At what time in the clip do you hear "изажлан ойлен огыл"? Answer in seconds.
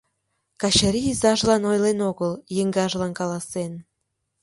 1.11-2.31